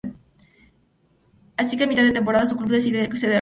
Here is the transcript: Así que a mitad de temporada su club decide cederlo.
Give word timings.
Así 1.57 1.77
que 1.77 1.83
a 1.83 1.91
mitad 1.91 2.01
de 2.07 2.17
temporada 2.19 2.47
su 2.47 2.57
club 2.57 2.71
decide 2.71 3.07
cederlo. 3.15 3.29